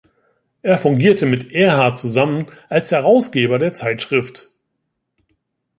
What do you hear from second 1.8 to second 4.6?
zusammen als Herausgeber der Zeitschrift.